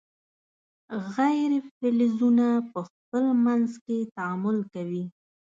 [1.15, 5.03] غیر فلزونه په خپل منځ کې تعامل کوي.